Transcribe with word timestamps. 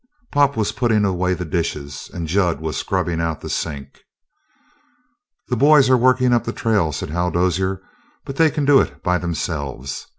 Pop 0.31 0.57
was 0.57 0.71
putting 0.71 1.05
away 1.05 1.35
the 1.35 1.45
dishes, 1.45 2.09
and 2.11 2.25
Jud 2.27 2.59
was 2.59 2.75
scrubbing 2.75 3.21
out 3.21 3.41
the 3.41 3.51
sink. 3.51 4.01
"The 5.49 5.55
boys 5.55 5.91
are 5.91 5.95
working 5.95 6.33
up 6.33 6.43
the 6.43 6.51
trail," 6.53 6.91
said 6.91 7.11
Hal 7.11 7.29
Dozier, 7.29 7.83
"but 8.25 8.37
they 8.37 8.49
can 8.49 8.65
do 8.65 8.81
it 8.81 9.03
by 9.03 9.19
themselves. 9.19 10.07